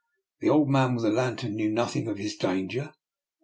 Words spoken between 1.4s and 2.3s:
knew nothing of